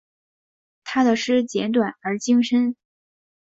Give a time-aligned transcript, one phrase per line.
[0.83, 2.75] 他的诗简短而精深。